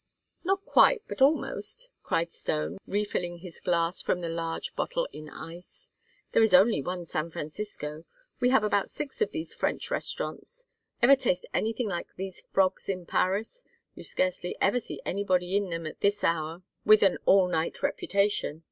[0.43, 5.91] "Not quite, but almost!" cried Stone, refilling his glass from the large bottle in ice.
[6.31, 8.03] "There is only one San Francisco!
[8.39, 10.65] We have about six of these French restaurants
[11.03, 13.63] ever taste anything like these frogs in Paris?
[13.93, 18.59] You scarcely ever see anybody in them at this hour with an 'all night' reputation.